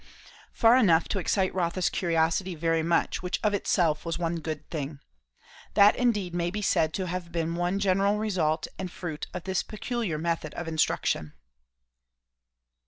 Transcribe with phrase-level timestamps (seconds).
[0.51, 4.99] Far enough to excite Rotha's curiosity very much, which of itself was one good thing.
[5.75, 9.61] That indeed may be said to have been one general result and fruit of this
[9.61, 11.33] peculiar method of instruction.